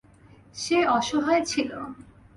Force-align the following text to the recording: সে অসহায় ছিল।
সে 0.55 0.77
অসহায় 0.89 1.43
ছিল। 1.45 1.71